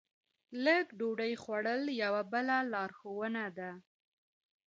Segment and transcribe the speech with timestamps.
[0.63, 3.71] لږه ډوډۍ خوړل یوه بله لارښوونه ده.